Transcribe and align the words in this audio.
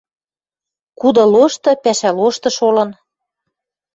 Кудылошты, 0.99 1.71
пӓшӓ 1.83 2.11
лошты 2.19 2.49
шолын 2.57 2.89